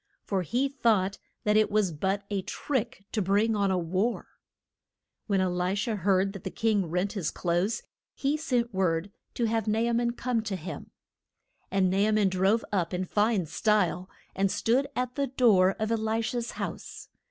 [0.23, 4.29] For he thought that it was but a trick to bring on a war.
[5.29, 6.85] [Illustration: E LI SHA AND THE CHILD.] When E li sha heard that the king
[6.87, 7.83] rent his clothes,
[8.15, 10.89] he sent word to have Na a man come to him.
[11.69, 15.91] And Na a man drove up in fine style, and stood at the door of
[15.91, 17.09] E li sha's house.